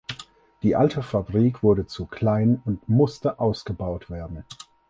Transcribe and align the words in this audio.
Die 0.63 0.75
alte 0.75 1.03
Fabrik 1.03 1.61
wurde 1.61 1.85
zu 1.85 2.07
klein 2.07 2.59
und 2.65 2.89
musste 2.89 3.39
ausgebaut 3.39 4.09
werden. 4.09 4.43